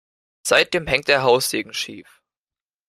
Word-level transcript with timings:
Seitdem 0.41 0.87
hängt 0.87 1.09
der 1.09 1.21
Haussegen 1.21 1.75
schief. 1.75 2.23